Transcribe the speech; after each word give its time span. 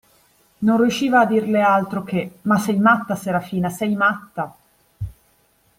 Non 0.65 0.79
riusciva 0.81 1.19
a 1.19 1.25
dirle 1.27 1.61
altro 1.61 2.03
che:– 2.03 2.37
Ma 2.49 2.57
sei 2.57 2.79
matta, 2.79 3.15
Serafina, 3.15 3.69
sei 3.69 3.95
matta! 3.95 4.51